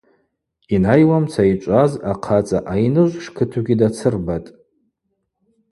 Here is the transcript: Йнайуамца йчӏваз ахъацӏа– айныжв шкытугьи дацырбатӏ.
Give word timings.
Йнайуамца 0.73 1.41
йчӏваз 1.51 1.91
ахъацӏа– 2.11 2.59
айныжв 2.73 3.17
шкытугьи 3.25 3.75
дацырбатӏ. 3.79 4.49